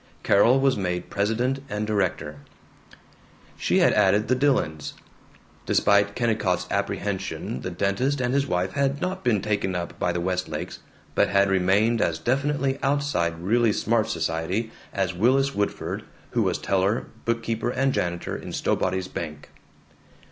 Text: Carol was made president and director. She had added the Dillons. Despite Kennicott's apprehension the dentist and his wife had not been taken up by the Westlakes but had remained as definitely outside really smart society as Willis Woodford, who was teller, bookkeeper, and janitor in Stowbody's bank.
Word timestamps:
Carol 0.23 0.59
was 0.59 0.77
made 0.77 1.11
president 1.11 1.59
and 1.69 1.85
director. 1.85 2.37
She 3.55 3.77
had 3.77 3.93
added 3.93 4.27
the 4.29 4.33
Dillons. 4.35 4.95
Despite 5.67 6.15
Kennicott's 6.15 6.65
apprehension 6.71 7.61
the 7.61 7.69
dentist 7.69 8.19
and 8.19 8.33
his 8.33 8.47
wife 8.47 8.71
had 8.71 8.99
not 8.99 9.23
been 9.23 9.43
taken 9.43 9.75
up 9.75 9.99
by 9.99 10.11
the 10.11 10.19
Westlakes 10.19 10.79
but 11.13 11.29
had 11.29 11.51
remained 11.51 12.01
as 12.01 12.17
definitely 12.17 12.79
outside 12.81 13.37
really 13.43 13.71
smart 13.71 14.09
society 14.09 14.71
as 14.91 15.13
Willis 15.13 15.53
Woodford, 15.53 16.01
who 16.31 16.41
was 16.41 16.57
teller, 16.57 17.05
bookkeeper, 17.25 17.69
and 17.69 17.93
janitor 17.93 18.35
in 18.35 18.53
Stowbody's 18.53 19.07
bank. 19.07 19.49